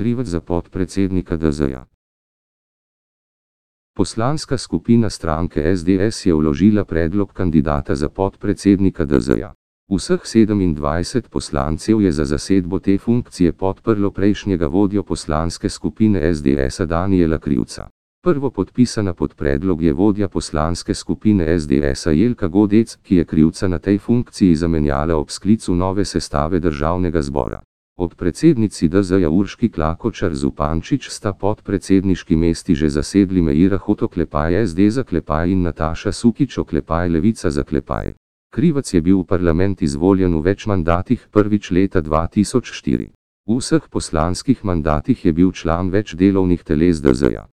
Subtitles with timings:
[0.00, 1.84] krivec za podpredsednika DZ-ja.
[3.96, 9.52] Poslanska skupina stranke SDS je vložila predlog kandidata za podpredsednika DZ-ja.
[9.92, 17.38] Vseh 27 poslancev je za zasedbo te funkcije podprlo prejšnjega vodjo poslanske skupine SDS-a Danijela
[17.38, 17.88] Krivca.
[18.24, 23.78] Prvo podpisana pod predlog je vodja poslanske skupine SDS-a Jelka Godec, ki je Krivca na
[23.78, 27.60] tej funkciji zamenjala ob sklicu nove sestave državnega zbora.
[28.00, 35.52] Od predsednici DZ-ja Urški Klakočar Zupančič sta podpredsedniški mesti že zasedli Meira Hotoklepaj SD zaklepaj
[35.52, 38.16] in Nataša Sukič oklepaj Levica zaklepaj.
[38.48, 43.12] Krivac je bil v parlament izvoljen v več mandatih prvič leta 2004.
[43.44, 47.52] V vseh poslanskih mandatih je bil član več delovnih teles DZ-ja.